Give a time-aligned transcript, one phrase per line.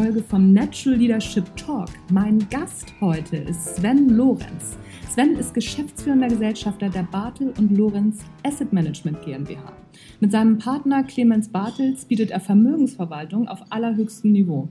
[0.00, 1.90] Folge vom Natural Leadership Talk.
[2.10, 4.78] Mein Gast heute ist Sven Lorenz.
[5.10, 9.74] Sven ist geschäftsführender Gesellschafter der Bartel und Lorenz Asset Management GmbH.
[10.18, 14.70] Mit seinem Partner Clemens Bartels bietet er Vermögensverwaltung auf allerhöchstem Niveau.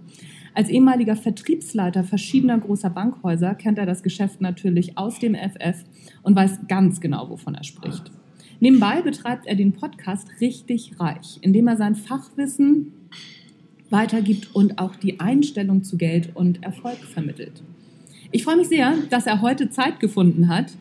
[0.56, 5.84] Als ehemaliger Vertriebsleiter verschiedener großer Bankhäuser kennt er das Geschäft natürlich aus dem FF
[6.24, 8.12] und weiß ganz genau, wovon er spricht.
[8.62, 12.94] Nebenbei betreibt er den Podcast Richtig Reich, indem er sein Fachwissen
[13.90, 17.64] weitergibt und auch die Einstellung zu Geld und Erfolg vermittelt.
[18.32, 20.74] Ich freue mich sehr, dass er heute Zeit gefunden hat,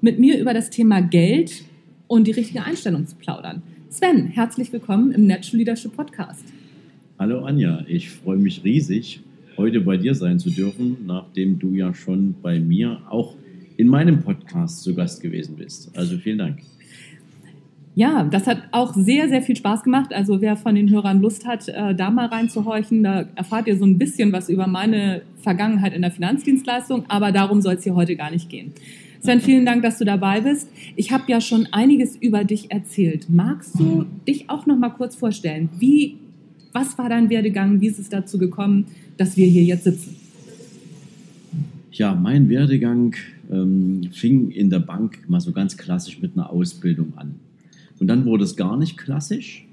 [0.00, 1.62] mit mir über das Thema Geld
[2.06, 3.62] und die richtige Einstellung zu plaudern.
[3.90, 6.44] Sven, herzlich willkommen im Natural Leadership Podcast.
[7.18, 9.20] Hallo Anja, ich freue mich riesig,
[9.56, 13.34] heute bei dir sein zu dürfen, nachdem du ja schon bei mir auch
[13.76, 15.90] in meinem Podcast zu Gast gewesen bist.
[15.96, 16.60] Also vielen Dank.
[17.98, 20.12] Ja, das hat auch sehr, sehr viel Spaß gemacht.
[20.12, 23.86] Also wer von den Hörern Lust hat, äh, da mal reinzuhorchen, da erfahrt ihr so
[23.86, 28.14] ein bisschen was über meine Vergangenheit in der Finanzdienstleistung, aber darum soll es hier heute
[28.14, 28.72] gar nicht gehen.
[29.22, 30.68] Sven, vielen Dank, dass du dabei bist.
[30.94, 33.30] Ich habe ja schon einiges über dich erzählt.
[33.30, 35.70] Magst du dich auch noch mal kurz vorstellen?
[35.78, 36.18] Wie,
[36.74, 37.80] was war dein Werdegang?
[37.80, 40.16] Wie ist es dazu gekommen, dass wir hier jetzt sitzen?
[41.92, 43.14] Ja, mein Werdegang
[43.50, 47.36] ähm, fing in der Bank mal so ganz klassisch mit einer Ausbildung an.
[47.98, 49.66] Und dann wurde es gar nicht klassisch,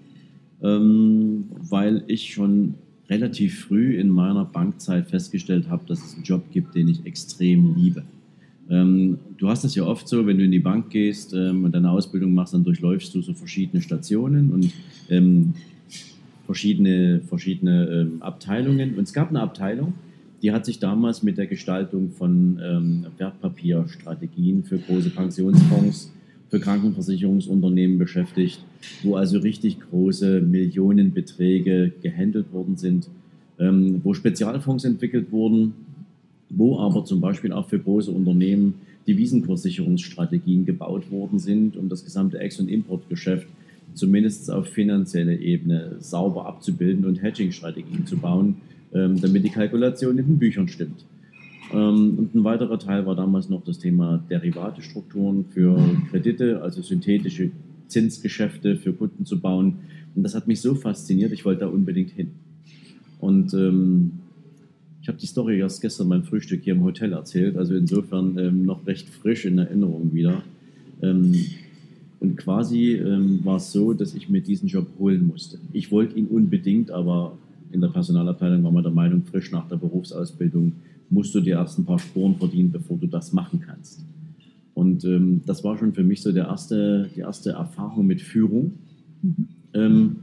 [0.62, 2.76] ähm, weil ich schon
[3.10, 7.76] relativ früh in meiner Bankzeit festgestellt habe, dass es einen Job gibt, den ich extrem
[7.76, 8.04] liebe.
[8.70, 11.74] Ähm, du hast es ja oft so, wenn du in die Bank gehst ähm, und
[11.74, 14.72] deine Ausbildung machst, dann durchläufst du so verschiedene Stationen und
[15.10, 15.54] ähm,
[16.46, 18.96] verschiedene, verschiedene ähm, Abteilungen.
[18.96, 19.94] Und es gab eine Abteilung,
[20.42, 26.12] die hat sich damals mit der Gestaltung von ähm, Wertpapierstrategien für große Pensionsfonds
[26.54, 28.64] für Krankenversicherungsunternehmen beschäftigt,
[29.02, 33.10] wo also richtig große Millionenbeträge gehandelt worden sind,
[33.58, 35.74] ähm, wo Spezialfonds entwickelt wurden,
[36.52, 38.76] wo aber zum Beispiel auch für große Unternehmen
[39.08, 43.48] Devisenkurssicherungsstrategien gebaut worden sind, um das gesamte Ex- und Importgeschäft
[43.96, 48.58] zumindest auf finanzieller Ebene sauber abzubilden und Hedging-Strategien zu bauen,
[48.94, 51.04] ähm, damit die Kalkulation in den Büchern stimmt.
[51.74, 55.78] Ähm, und ein weiterer Teil war damals noch das Thema Derivatestrukturen für
[56.12, 57.52] Kredite, also synthetische
[57.88, 59.80] Zinsgeschäfte für Kunden zu bauen.
[60.16, 62.32] Und das hat mich so fasziniert, ich wollte da unbedingt hin.
[63.20, 64.12] Und ähm,
[65.02, 68.66] ich habe die Story erst gestern beim Frühstück hier im Hotel erzählt, also insofern ähm,
[68.66, 70.44] noch recht frisch in Erinnerung wieder.
[71.02, 71.36] Ähm,
[72.20, 75.58] und quasi ähm, war es so, dass ich mir diesen Job holen musste.
[75.74, 77.38] Ich wollte ihn unbedingt, aber
[77.74, 80.72] in der Personalabteilung war man der Meinung, frisch nach der Berufsausbildung
[81.14, 84.04] musst du dir erst ein paar Sporen verdienen, bevor du das machen kannst.
[84.74, 88.74] Und ähm, das war schon für mich so der erste, die erste Erfahrung mit Führung,
[89.22, 89.48] mhm.
[89.74, 90.16] ähm,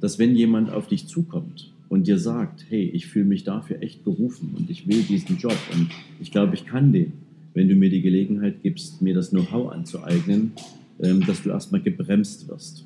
[0.00, 4.04] dass wenn jemand auf dich zukommt und dir sagt, hey, ich fühle mich dafür echt
[4.04, 5.88] berufen und ich will diesen Job und
[6.20, 7.12] ich glaube, ich kann den,
[7.54, 10.52] wenn du mir die Gelegenheit gibst, mir das Know-how anzueignen,
[11.00, 12.84] ähm, dass du erstmal gebremst wirst.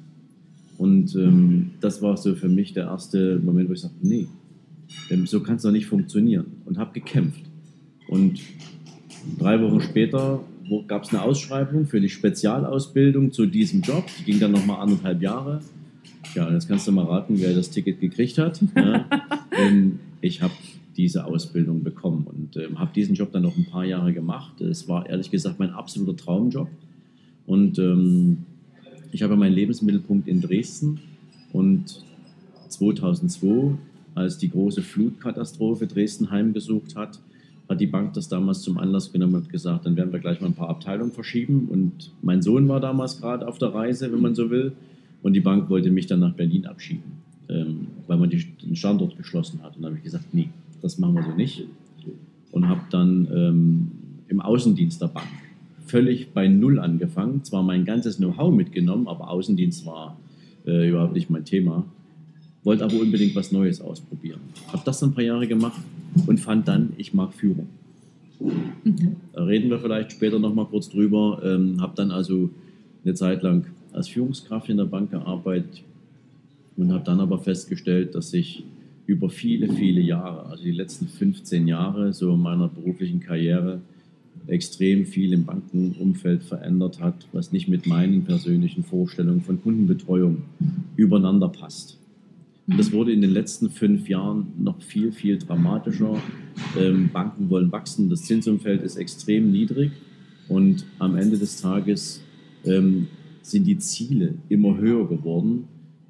[0.79, 4.27] Und ähm, das war so für mich der erste Moment, wo ich sagte, nee,
[5.11, 7.52] ähm, so kann es doch nicht funktionieren und habe gekämpft.
[8.13, 8.41] Und
[9.39, 10.45] drei Wochen später
[10.87, 14.05] gab es eine Ausschreibung für die Spezialausbildung zu diesem Job.
[14.19, 15.63] Die ging dann nochmal anderthalb Jahre.
[16.35, 18.61] Ja, und jetzt kannst du mal raten, wer das Ticket gekriegt hat.
[18.77, 19.07] Ja,
[20.21, 20.53] ich habe
[20.97, 24.61] diese Ausbildung bekommen und äh, habe diesen Job dann noch ein paar Jahre gemacht.
[24.61, 26.69] Es war ehrlich gesagt mein absoluter Traumjob.
[27.47, 28.39] Und ähm,
[29.11, 31.01] ich habe meinen Lebensmittelpunkt in Dresden
[31.53, 32.03] und
[32.69, 33.75] 2002,
[34.15, 37.19] als die große Flutkatastrophe Dresden heimgesucht hat,
[37.69, 40.49] hat die Bank das damals zum Anlass genommen und gesagt, dann werden wir gleich mal
[40.49, 41.69] ein paar Abteilungen verschieben.
[41.71, 44.73] Und mein Sohn war damals gerade auf der Reise, wenn man so will.
[45.23, 47.13] Und die Bank wollte mich dann nach Berlin abschieben,
[47.49, 49.77] ähm, weil man die, den Standort geschlossen hat.
[49.77, 50.49] Und da habe ich gesagt, nee,
[50.81, 51.65] das machen wir so nicht.
[52.51, 53.91] Und habe dann ähm,
[54.29, 55.29] im Außendienst der Bank
[55.87, 57.45] völlig bei Null angefangen.
[57.45, 60.17] Zwar mein ganzes Know-how mitgenommen, aber Außendienst war
[60.67, 61.85] äh, überhaupt nicht mein Thema.
[62.65, 64.41] Wollte aber unbedingt was Neues ausprobieren.
[64.69, 65.81] Habe das dann ein paar Jahre gemacht
[66.27, 67.69] und fand dann, ich mag Führung.
[68.41, 69.17] Mhm.
[69.33, 71.41] Da reden wir vielleicht später nochmal kurz drüber.
[71.45, 72.51] Ähm, habe dann also
[73.05, 75.83] eine Zeit lang als Führungskraft in der Bank gearbeitet
[76.77, 78.65] und habe dann aber festgestellt, dass ich
[79.07, 83.81] über viele, viele Jahre, also die letzten 15 Jahre so meiner beruflichen Karriere,
[84.47, 90.43] extrem viel im Bankenumfeld verändert hat, was nicht mit meinen persönlichen Vorstellungen von Kundenbetreuung
[90.97, 91.99] übereinander passt.
[92.77, 96.17] Das wurde in den letzten fünf Jahren noch viel, viel dramatischer.
[96.79, 99.93] Ähm, Banken wollen wachsen, das Zinsumfeld ist extrem niedrig
[100.49, 102.23] und am Ende des Tages
[102.65, 103.09] ähm,
[103.43, 105.65] sind die Ziele immer höher geworden.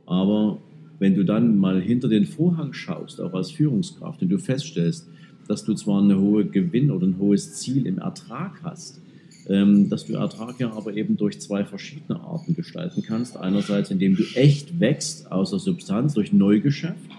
[0.07, 0.59] Aber
[0.99, 5.09] wenn du dann mal hinter den Vorhang schaust, auch als Führungskraft, und du feststellst,
[5.49, 9.01] dass du zwar eine hohe Gewinn oder ein hohes Ziel im Ertrag hast,
[9.49, 13.37] ähm, dass du Ertrag ja aber eben durch zwei verschiedene Arten gestalten kannst.
[13.37, 17.11] Einerseits, indem du echt wächst außer Substanz durch Neugeschäft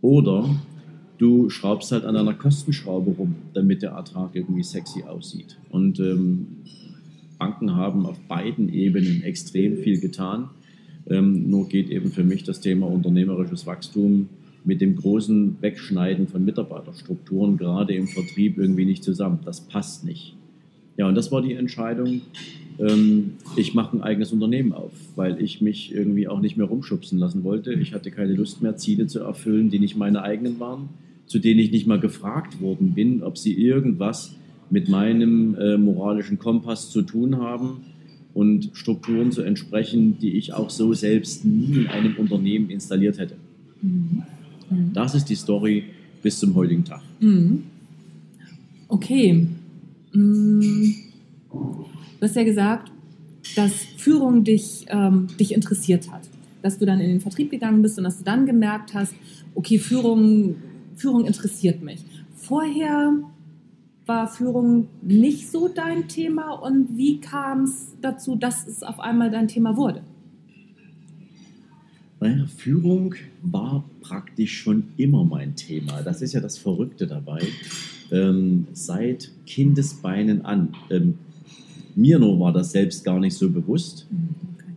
[0.00, 0.48] oder
[1.18, 5.56] du schraubst halt an einer Kostenschraube rum, damit der Ertrag irgendwie sexy aussieht.
[5.70, 6.46] Und ähm,
[7.38, 10.48] Banken haben auf beiden Ebenen extrem viel getan.
[11.08, 14.28] Ähm, nur geht eben für mich das Thema unternehmerisches Wachstum
[14.64, 19.38] mit dem großen Wegschneiden von Mitarbeiterstrukturen gerade im Vertrieb irgendwie nicht zusammen.
[19.44, 20.34] Das passt nicht.
[20.96, 22.22] Ja, und das war die Entscheidung.
[22.78, 27.18] Ähm, ich mache ein eigenes Unternehmen auf, weil ich mich irgendwie auch nicht mehr rumschubsen
[27.18, 27.72] lassen wollte.
[27.74, 30.88] Ich hatte keine Lust mehr, Ziele zu erfüllen, die nicht meine eigenen waren,
[31.26, 34.34] zu denen ich nicht mal gefragt worden bin, ob sie irgendwas
[34.70, 37.84] mit meinem äh, moralischen Kompass zu tun haben
[38.34, 43.36] und Strukturen zu entsprechen, die ich auch so selbst nie in einem Unternehmen installiert hätte.
[43.80, 44.22] Mhm.
[44.70, 44.92] Mhm.
[44.92, 45.84] Das ist die Story
[46.22, 47.02] bis zum heutigen Tag.
[47.20, 47.62] Mhm.
[48.88, 49.46] Okay.
[50.16, 50.94] Mhm.
[51.50, 52.90] Du hast ja gesagt,
[53.54, 56.28] dass Führung dich, ähm, dich interessiert hat.
[56.62, 59.14] Dass du dann in den Vertrieb gegangen bist und dass du dann gemerkt hast,
[59.54, 60.56] okay, Führung,
[60.96, 62.04] Führung interessiert mich.
[62.34, 63.12] Vorher
[64.06, 69.30] war Führung nicht so dein Thema und wie kam es dazu, dass es auf einmal
[69.30, 70.02] dein Thema wurde?
[72.18, 76.02] Naja, Führung war praktisch schon immer mein Thema.
[76.02, 77.42] Das ist ja das Verrückte dabei.
[78.10, 80.74] Ähm, seit Kindesbeinen an.
[80.90, 81.18] Ähm,
[81.94, 84.06] mir nur war das selbst gar nicht so bewusst.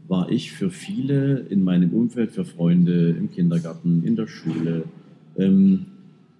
[0.08, 4.84] War ich für viele in meinem Umfeld, für Freunde im Kindergarten, in der Schule,
[5.38, 5.86] ähm,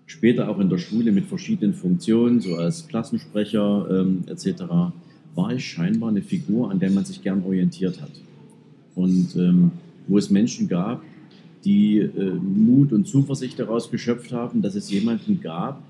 [0.06, 4.64] später auch in der Schule mit verschiedenen Funktionen, so als Klassensprecher ähm, etc.,
[5.36, 8.12] war ich scheinbar eine Figur, an der man sich gern orientiert hat.
[8.96, 9.72] Und ähm,
[10.10, 11.02] wo es Menschen gab,
[11.64, 15.84] die äh, Mut und Zuversicht daraus geschöpft haben, dass es jemanden gab,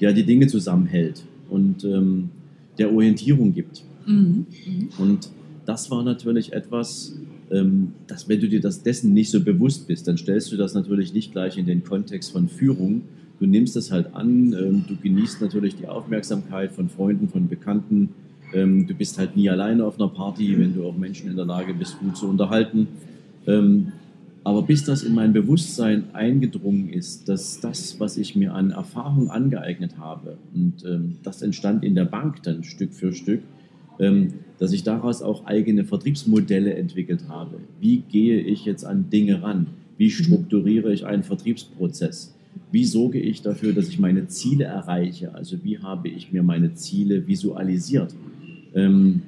[0.00, 2.30] der die Dinge zusammenhält und ähm,
[2.78, 3.84] der Orientierung gibt.
[4.06, 4.46] Mhm.
[4.66, 4.88] Mhm.
[4.98, 5.30] Und
[5.66, 7.16] das war natürlich etwas,
[7.50, 10.74] ähm, dass wenn du dir das dessen nicht so bewusst bist, dann stellst du das
[10.74, 13.02] natürlich nicht gleich in den Kontext von Führung.
[13.40, 18.10] Du nimmst es halt an, ähm, du genießt natürlich die Aufmerksamkeit von Freunden, von Bekannten.
[18.52, 21.46] Ähm, du bist halt nie alleine auf einer Party, wenn du auch Menschen in der
[21.46, 22.88] Lage bist, gut zu unterhalten.
[23.46, 23.92] Ähm,
[24.44, 29.30] aber bis das in mein Bewusstsein eingedrungen ist, dass das, was ich mir an Erfahrung
[29.30, 33.40] angeeignet habe, und ähm, das entstand in der Bank dann Stück für Stück,
[33.98, 37.58] ähm, dass ich daraus auch eigene Vertriebsmodelle entwickelt habe.
[37.80, 39.68] Wie gehe ich jetzt an Dinge ran?
[39.96, 42.34] Wie strukturiere ich einen Vertriebsprozess?
[42.70, 45.34] Wie sorge ich dafür, dass ich meine Ziele erreiche?
[45.34, 48.14] Also wie habe ich mir meine Ziele visualisiert?
[48.74, 49.22] Ähm,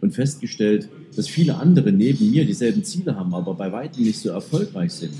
[0.00, 4.30] und festgestellt, dass viele andere neben mir dieselben Ziele haben, aber bei weitem nicht so
[4.30, 5.12] erfolgreich sind,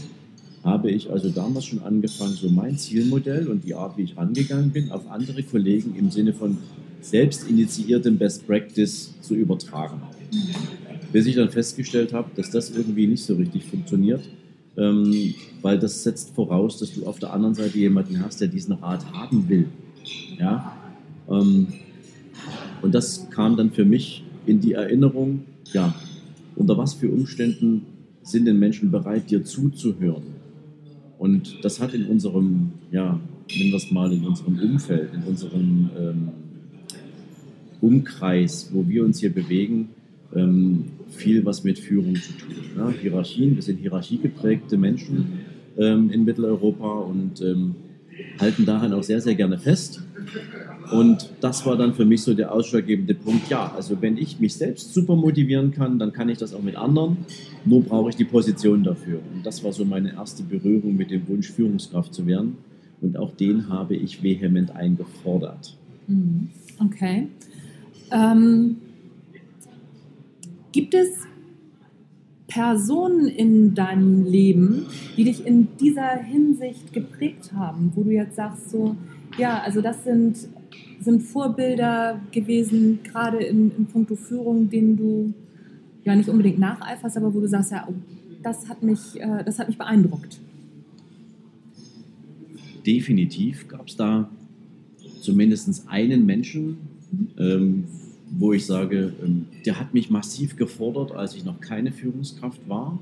[0.64, 4.70] habe ich also damals schon angefangen, so mein Zielmodell und die Art, wie ich rangegangen
[4.70, 6.58] bin, auf andere Kollegen im Sinne von
[7.00, 10.00] selbst initiiertem Best Practice zu übertragen.
[11.12, 14.22] Bis ich dann festgestellt habe, dass das irgendwie nicht so richtig funktioniert,
[14.76, 18.74] ähm, weil das setzt voraus, dass du auf der anderen Seite jemanden hast, der diesen
[18.74, 19.66] Rat haben will.
[20.38, 20.76] Ja?
[21.28, 21.66] Ähm,
[22.80, 25.94] und das kam dann für mich in die Erinnerung, ja,
[26.56, 27.86] unter was für Umständen
[28.22, 30.22] sind denn Menschen bereit, dir zuzuhören?
[31.18, 33.20] Und das hat in unserem, ja,
[33.56, 36.28] nennen wir es mal, in unserem Umfeld, in unserem ähm,
[37.80, 39.90] Umkreis, wo wir uns hier bewegen,
[40.34, 42.54] ähm, viel was mit Führung zu tun.
[42.76, 42.90] Ja?
[42.90, 45.40] Hierarchien, wir sind hierarchiegeprägte Menschen
[45.78, 47.74] ähm, in Mitteleuropa und ähm,
[48.40, 50.02] halten daran auch sehr, sehr gerne fest.
[50.92, 53.48] Und das war dann für mich so der ausschlaggebende Punkt.
[53.48, 56.76] Ja, also wenn ich mich selbst super motivieren kann, dann kann ich das auch mit
[56.76, 57.18] anderen.
[57.64, 59.20] Nur brauche ich die Position dafür.
[59.34, 62.58] Und das war so meine erste Berührung mit dem Wunsch, Führungskraft zu werden.
[63.00, 65.76] Und auch den habe ich vehement eingefordert.
[66.06, 66.50] Mhm.
[66.78, 67.28] Okay.
[68.10, 68.76] Ähm,
[70.72, 71.08] gibt es
[72.52, 78.70] Personen in deinem Leben, die dich in dieser Hinsicht geprägt haben, wo du jetzt sagst,
[78.70, 78.94] so,
[79.38, 80.36] ja, also das sind,
[81.00, 85.32] sind Vorbilder gewesen, gerade in, in puncto Führung, denen du,
[86.04, 87.94] ja nicht unbedingt nacheiferst, aber wo du sagst, ja, oh,
[88.42, 90.38] das hat mich, äh, das hat mich beeindruckt?
[92.84, 94.28] Definitiv gab es da
[95.22, 96.76] zumindest einen Menschen,
[97.38, 97.84] ähm,
[98.38, 102.98] wo ich sage, ähm, der hat mich massiv gefordert, als ich noch keine Führungskraft war.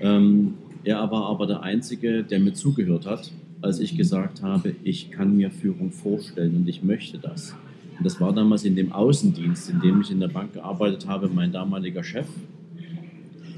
[0.00, 5.10] Ähm, er war aber der Einzige, der mir zugehört hat, als ich gesagt habe, ich
[5.10, 7.54] kann mir Führung vorstellen und ich möchte das.
[7.98, 11.28] Und das war damals in dem Außendienst, in dem ich in der Bank gearbeitet habe,
[11.28, 12.26] mein damaliger Chef.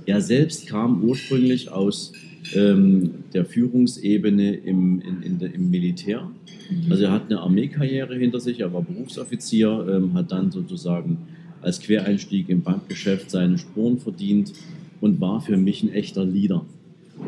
[0.06, 2.12] Er selbst kam ursprünglich aus
[2.54, 6.30] ähm, der Führungsebene im, in, in der, im Militär.
[6.70, 6.90] Mhm.
[6.90, 11.18] Also er hat eine Armeekarriere hinter sich, er war Berufsoffizier, ähm, hat dann sozusagen
[11.62, 14.52] als Quereinstieg im Bankgeschäft seine Spuren verdient
[15.00, 16.64] und war für mich ein echter Leader,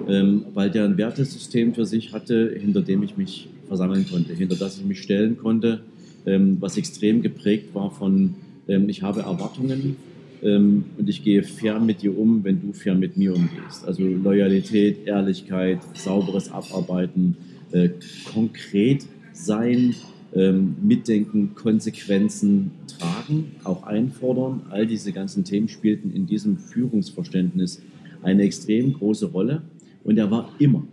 [0.09, 4.57] ähm, weil der ein Wertesystem für sich hatte, hinter dem ich mich versammeln konnte, hinter
[4.57, 5.81] das ich mich stellen konnte,
[6.27, 8.35] ähm, was extrem geprägt war von,
[8.69, 9.97] ähm, ich habe Erwartungen,
[10.43, 13.85] ähm, und ich gehe fair mit dir um, wenn du fair mit mir umgehst.
[13.87, 17.37] Also Loyalität, Ehrlichkeit, sauberes Abarbeiten,
[17.73, 17.91] äh,
[18.33, 19.95] konkret sein,
[20.35, 24.63] ähm, mitdenken, Konsequenzen tragen, auch einfordern.
[24.71, 27.83] All diese ganzen Themen spielten in diesem Führungsverständnis
[28.23, 29.63] eine extrem große Rolle.
[30.05, 30.85] Und er war immer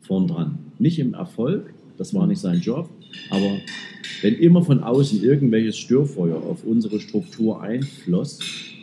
[0.00, 0.58] vorn dran.
[0.78, 2.90] Nicht im Erfolg, das war nicht sein Job,
[3.30, 3.58] aber
[4.22, 8.38] wenn immer von außen irgendwelches Störfeuer auf unsere Struktur einfloss,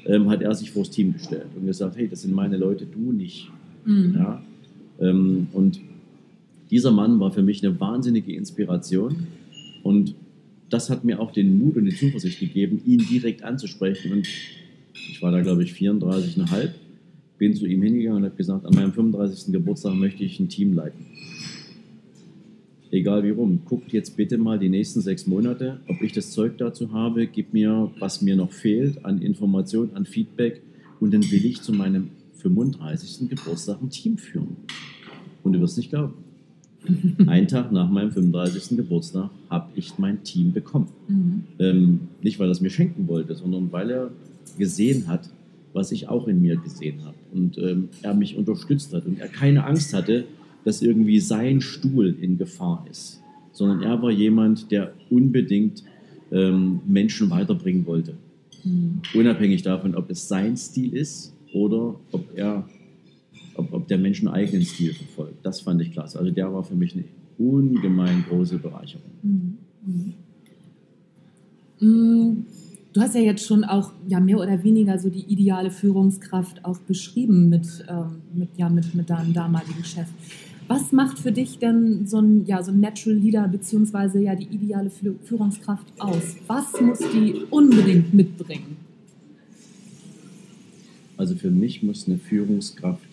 [0.06, 3.12] ähm, hat er sich vors Team gestellt und gesagt, hey, das sind meine Leute, du
[3.12, 3.50] nicht.
[3.86, 4.16] Mhm.
[4.18, 4.44] Ja?
[5.00, 5.80] Ähm, und
[6.72, 9.28] dieser Mann war für mich eine wahnsinnige Inspiration
[9.84, 10.16] und
[10.70, 14.12] das hat mir auch den Mut und die Zuversicht gegeben, ihn direkt anzusprechen.
[14.12, 14.28] Und
[14.94, 16.70] ich war da, glaube ich, 34,5,
[17.38, 19.54] bin zu ihm hingegangen und habe gesagt, an meinem 35.
[19.54, 21.06] Geburtstag möchte ich ein Team leiten
[22.94, 26.58] egal wie rum, guckt jetzt bitte mal die nächsten sechs Monate, ob ich das Zeug
[26.58, 30.62] dazu habe, gib mir, was mir noch fehlt an Information, an Feedback
[31.00, 33.30] und dann will ich zu meinem 35.
[33.30, 34.58] Geburtstag ein Team führen.
[35.42, 36.14] Und du wirst nicht glauben.
[37.28, 38.78] Einen Tag nach meinem 35.
[38.78, 40.90] Geburtstag habe ich mein Team bekommen.
[41.08, 41.44] Mhm.
[41.60, 44.12] Ähm, nicht, weil er es mir schenken wollte, sondern weil er
[44.58, 45.30] gesehen hat,
[45.72, 47.16] was ich auch in mir gesehen habe.
[47.34, 50.26] Und ähm, er mich unterstützt hat und er keine Angst hatte,
[50.64, 55.84] dass irgendwie sein Stuhl in Gefahr ist, sondern er war jemand, der unbedingt
[56.32, 58.16] ähm, Menschen weiterbringen wollte.
[58.64, 59.02] Mhm.
[59.14, 62.68] Unabhängig davon, ob es sein Stil ist oder ob er,
[63.56, 65.46] ob, ob der Mensch einen eigenen Stil verfolgt.
[65.46, 66.20] Das fand ich klasse.
[66.20, 67.04] Also der war für mich eine
[67.38, 69.12] ungemein große Bereicherung.
[69.22, 69.58] Mhm.
[71.80, 72.46] Mhm.
[72.94, 76.78] Du hast ja jetzt schon auch ja, mehr oder weniger so die ideale Führungskraft auch
[76.80, 80.08] beschrieben mit, ähm, mit, ja, mit, mit deinem damaligen Chef.
[80.68, 84.48] Was macht für dich denn so ein, ja, so ein Natural Leader beziehungsweise ja die
[84.54, 86.38] ideale Führungskraft aus?
[86.48, 88.78] Was muss die unbedingt mitbringen?
[91.18, 93.08] Also für mich muss eine Führungskraft,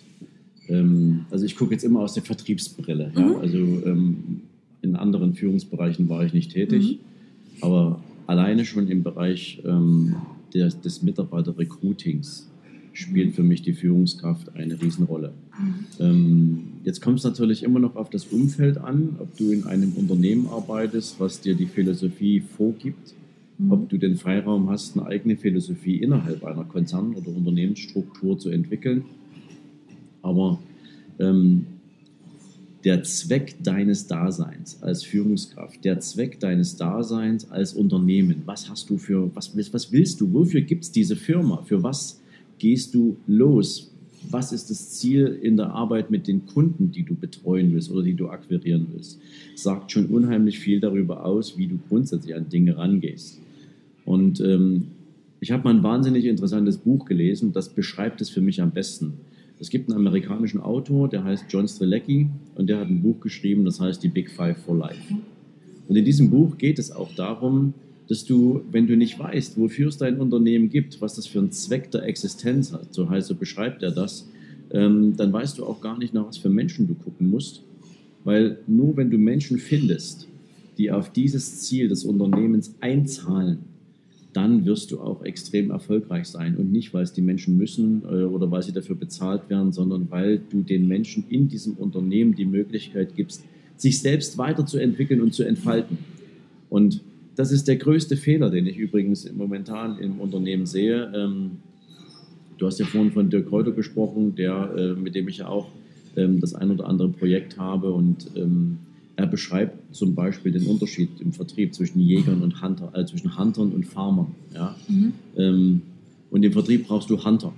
[0.69, 3.12] ähm, also ich gucke jetzt immer aus der Vertriebsbrille.
[3.14, 3.21] Mhm.
[3.21, 3.38] Ja?
[3.38, 4.42] Also ähm,
[4.83, 7.62] in anderen Führungsbereichen war ich nicht tätig, mhm.
[7.62, 10.16] aber alleine schon im Bereich ähm,
[10.54, 12.50] der, des Mitarbeiter-Recruitings
[12.93, 15.33] spielt für mich die Führungskraft eine Riesenrolle.
[15.59, 15.75] Mhm.
[15.99, 19.93] Ähm, jetzt kommt es natürlich immer noch auf das Umfeld an, ob du in einem
[19.93, 23.15] Unternehmen arbeitest, was dir die Philosophie vorgibt,
[23.59, 23.73] mhm.
[23.73, 29.05] ob du den Freiraum hast, eine eigene Philosophie innerhalb einer Konzern- oder Unternehmensstruktur zu entwickeln.
[30.23, 30.59] Aber
[31.19, 31.67] ähm,
[32.85, 38.97] der Zweck deines Daseins als Führungskraft, der Zweck deines Daseins als Unternehmen, was hast du
[38.97, 42.21] für, was, was willst du, wofür gibt es diese Firma, für was
[42.61, 43.90] gehst du los?
[44.31, 48.02] Was ist das Ziel in der Arbeit mit den Kunden, die du betreuen willst oder
[48.02, 49.19] die du akquirieren willst?
[49.57, 53.40] Sagt schon unheimlich viel darüber aus, wie du grundsätzlich an Dinge rangehst.
[54.05, 54.88] Und ähm,
[55.40, 59.14] ich habe mal ein wahnsinnig interessantes Buch gelesen, das beschreibt es für mich am besten.
[59.59, 63.64] Es gibt einen amerikanischen Autor, der heißt John Strelecki und der hat ein Buch geschrieben,
[63.64, 65.14] das heißt Die Big Five for Life.
[65.88, 67.75] Und in diesem Buch geht es auch darum,
[68.11, 71.52] dass du, wenn du nicht weißt, wofür es dein Unternehmen gibt, was das für einen
[71.52, 74.29] Zweck der Existenz hat, so heißt, so beschreibt er das,
[74.73, 77.62] ähm, dann weißt du auch gar nicht, nach was für Menschen du gucken musst.
[78.25, 80.26] Weil nur wenn du Menschen findest,
[80.76, 83.59] die auf dieses Ziel des Unternehmens einzahlen,
[84.33, 86.57] dann wirst du auch extrem erfolgreich sein.
[86.57, 90.11] Und nicht, weil es die Menschen müssen äh, oder weil sie dafür bezahlt werden, sondern
[90.11, 93.45] weil du den Menschen in diesem Unternehmen die Möglichkeit gibst,
[93.76, 95.99] sich selbst weiterzuentwickeln und zu entfalten.
[96.69, 97.02] Und
[97.41, 101.11] das ist der größte Fehler, den ich übrigens momentan im Unternehmen sehe.
[101.15, 101.53] Ähm,
[102.59, 105.69] du hast ja vorhin von Dirk Reuter gesprochen, der, äh, mit dem ich ja auch
[106.17, 108.77] ähm, das ein oder andere Projekt habe und ähm,
[109.17, 113.73] er beschreibt zum Beispiel den Unterschied im Vertrieb zwischen Jägern und Hunter, äh, zwischen Huntern
[113.73, 114.35] und Farmern.
[114.53, 114.77] Ja?
[114.89, 115.13] Mhm.
[115.39, 115.83] Ähm,
[116.31, 117.55] Und im Vertrieb brauchst du Hunter.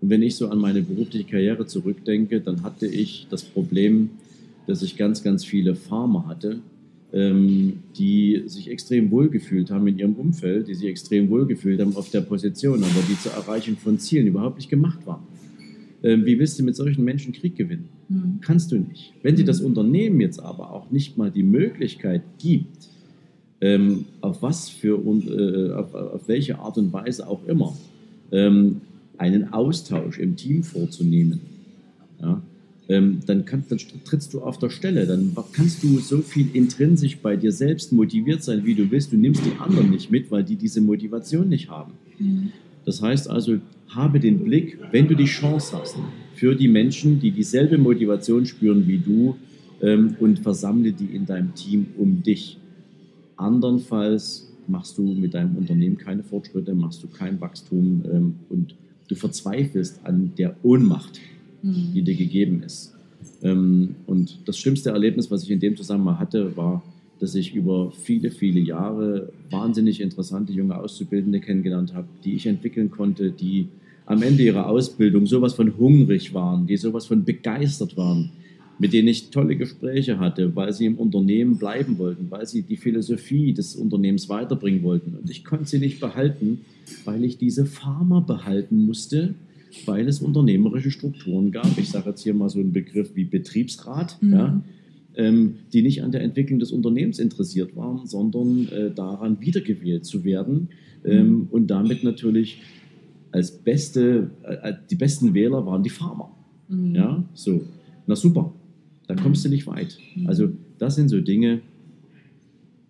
[0.00, 4.08] Und wenn ich so an meine berufliche Karriere zurückdenke, dann hatte ich das Problem,
[4.66, 6.60] dass ich ganz, ganz viele Farmer hatte,
[7.14, 12.22] die sich extrem wohlgefühlt haben in ihrem Umfeld, die sich extrem wohlgefühlt haben auf der
[12.22, 15.22] Position, aber die zur Erreichung von Zielen überhaupt nicht gemacht waren.
[16.02, 17.88] Ähm, wie willst du mit solchen Menschen Krieg gewinnen?
[18.08, 18.38] Mhm.
[18.40, 19.12] Kannst du nicht.
[19.22, 19.68] Wenn dir das mhm.
[19.68, 22.88] Unternehmen jetzt aber auch nicht mal die Möglichkeit gibt,
[23.60, 27.76] ähm, auf was für äh, auf, auf, welche Art und Weise auch immer,
[28.32, 28.80] ähm,
[29.18, 31.40] einen Austausch im Team vorzunehmen,
[32.20, 32.42] ja,
[32.92, 35.06] ähm, dann, kann, dann trittst du auf der Stelle.
[35.06, 39.12] Dann kannst du so viel intrinsisch bei dir selbst motiviert sein, wie du willst.
[39.12, 41.92] Du nimmst die anderen nicht mit, weil die diese Motivation nicht haben.
[42.18, 42.52] Mhm.
[42.84, 43.58] Das heißt also,
[43.88, 45.96] habe den Blick, wenn du die Chance hast,
[46.34, 49.36] für die Menschen, die dieselbe Motivation spüren wie du
[49.80, 52.58] ähm, und versammle die in deinem Team um dich.
[53.36, 58.74] Andernfalls machst du mit deinem Unternehmen keine Fortschritte, machst du kein Wachstum ähm, und
[59.08, 61.20] du verzweifelst an der Ohnmacht,
[61.62, 61.92] mhm.
[61.94, 62.94] die dir gegeben ist.
[63.42, 66.82] Ähm, und das schlimmste Erlebnis, was ich in dem Zusammenhang hatte, war,
[67.20, 72.90] dass ich über viele, viele Jahre wahnsinnig interessante junge Auszubildende kennengelernt habe, die ich entwickeln
[72.90, 73.68] konnte, die
[74.06, 78.30] am Ende ihrer Ausbildung sowas von hungrig waren, die sowas von begeistert waren,
[78.78, 82.76] mit denen ich tolle Gespräche hatte, weil sie im Unternehmen bleiben wollten, weil sie die
[82.76, 85.14] Philosophie des Unternehmens weiterbringen wollten.
[85.14, 86.62] Und ich konnte sie nicht behalten,
[87.04, 89.34] weil ich diese Farmer behalten musste,
[89.86, 91.78] weil es unternehmerische Strukturen gab.
[91.78, 94.32] Ich sage jetzt hier mal so einen Begriff wie Betriebsrat, mhm.
[94.32, 94.62] ja,
[95.14, 100.24] ähm, die nicht an der Entwicklung des Unternehmens interessiert waren, sondern äh, daran wiedergewählt zu
[100.24, 100.68] werden
[101.04, 101.48] ähm, mhm.
[101.50, 102.62] und damit natürlich
[103.30, 106.34] als beste, äh, die besten Wähler waren die Farmer.
[106.68, 106.94] Mhm.
[106.94, 107.62] Ja, so.
[108.06, 108.52] Na super,
[109.06, 109.98] da kommst du nicht weit.
[110.14, 110.26] Mhm.
[110.26, 110.48] Also,
[110.78, 111.60] das sind so Dinge,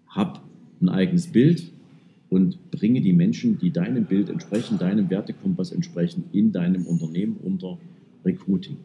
[0.06, 0.42] hab
[0.80, 1.64] ein eigenes Bild
[2.32, 7.78] und bringe die Menschen, die deinem Bild entsprechen, deinem Wertekompass entsprechen, in deinem Unternehmen unter
[8.24, 8.78] Recruiting.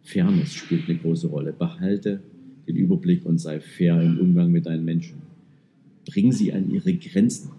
[0.00, 1.52] Fairness spielt eine große Rolle.
[1.52, 2.22] Behalte
[2.66, 5.16] den Überblick und sei fair im Umgang mit deinen Menschen.
[6.06, 7.50] Bring sie an ihre Grenzen.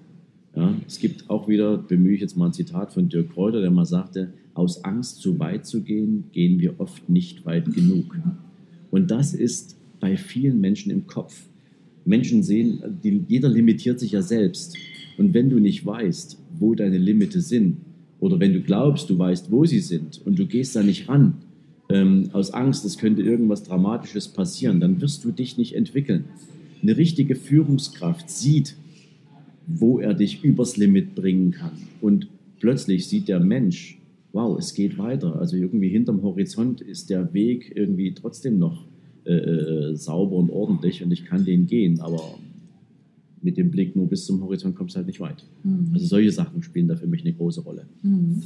[0.55, 3.69] Ja, es gibt auch wieder, bemühe ich jetzt mal ein Zitat von Dirk Kräuter, der
[3.69, 8.17] mal sagte, aus Angst zu weit zu gehen, gehen wir oft nicht weit genug.
[8.89, 11.45] Und das ist bei vielen Menschen im Kopf.
[12.03, 14.75] Menschen sehen, die, jeder limitiert sich ja selbst.
[15.17, 17.77] Und wenn du nicht weißt, wo deine Limite sind,
[18.19, 21.35] oder wenn du glaubst, du weißt, wo sie sind, und du gehst da nicht ran,
[21.89, 26.25] ähm, aus Angst, es könnte irgendwas Dramatisches passieren, dann wirst du dich nicht entwickeln.
[26.81, 28.75] Eine richtige Führungskraft sieht,
[29.67, 31.71] wo er dich übers Limit bringen kann.
[32.01, 32.27] Und
[32.59, 33.99] plötzlich sieht der Mensch,
[34.33, 35.39] wow, es geht weiter.
[35.39, 38.85] Also irgendwie hinterm Horizont ist der Weg irgendwie trotzdem noch
[39.25, 42.37] äh, äh, sauber und ordentlich und ich kann den gehen, aber
[43.45, 45.45] mit dem Blick nur bis zum Horizont kommst du halt nicht weit.
[45.63, 45.91] Mhm.
[45.93, 47.87] Also solche Sachen spielen da für mich eine große Rolle.
[48.01, 48.43] Mhm.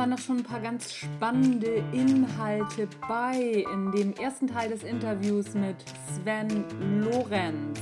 [0.00, 5.52] waren noch schon ein paar ganz spannende Inhalte bei in dem ersten Teil des Interviews
[5.52, 5.76] mit
[6.14, 6.64] Sven
[7.02, 7.78] Lorenz.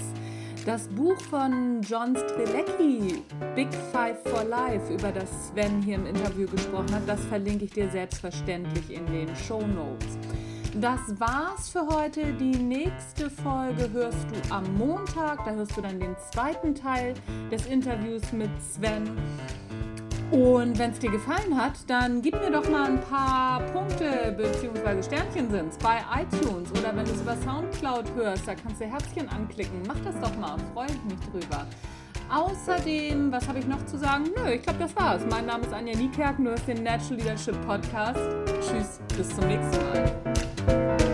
[0.67, 3.23] Das Buch von John Strelecki,
[3.55, 7.71] Big Five for Life, über das Sven hier im Interview gesprochen hat, das verlinke ich
[7.71, 10.19] dir selbstverständlich in den Show Notes.
[10.75, 12.33] Das war's für heute.
[12.35, 15.45] Die nächste Folge hörst du am Montag.
[15.45, 17.15] Da hörst du dann den zweiten Teil
[17.51, 19.17] des Interviews mit Sven.
[20.31, 25.03] Und wenn es dir gefallen hat, dann gib mir doch mal ein paar Punkte bzw.
[25.03, 29.27] Sternchen sind bei iTunes oder wenn du es über Soundcloud hörst, da kannst du Herzchen
[29.31, 29.83] anklicken.
[29.87, 31.67] Mach das doch mal, freue ich mich drüber.
[32.31, 34.25] Außerdem, was habe ich noch zu sagen?
[34.37, 35.23] Nö, ich glaube, das war's.
[35.31, 38.21] Mein Name ist Anja Niekerk, du hörst den Natural Leadership Podcast.
[38.61, 41.08] Tschüss, bis zum nächsten Mal.